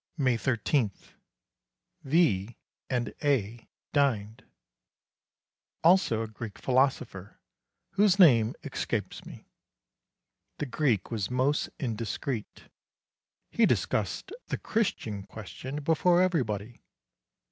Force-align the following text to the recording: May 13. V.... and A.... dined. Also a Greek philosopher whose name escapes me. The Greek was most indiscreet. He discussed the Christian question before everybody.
May 0.17 0.35
13. 0.35 0.89
V.... 2.05 2.55
and 2.89 3.13
A.... 3.23 3.67
dined. 3.93 4.43
Also 5.83 6.23
a 6.23 6.27
Greek 6.27 6.57
philosopher 6.57 7.39
whose 7.91 8.17
name 8.17 8.55
escapes 8.63 9.23
me. 9.27 9.45
The 10.57 10.65
Greek 10.65 11.11
was 11.11 11.29
most 11.29 11.69
indiscreet. 11.77 12.63
He 13.51 13.67
discussed 13.67 14.31
the 14.47 14.57
Christian 14.57 15.21
question 15.21 15.83
before 15.83 16.19
everybody. 16.23 16.81